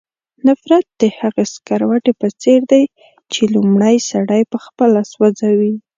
نفرت 0.47 0.85
د 1.01 1.03
هغې 1.19 1.45
سکروټې 1.53 2.13
په 2.21 2.27
څېر 2.41 2.59
دی 2.71 2.83
چې 3.31 3.41
لومړی 3.55 3.95
سړی 4.11 4.41
پخپله 4.53 5.01
سوځوي. 5.11 5.73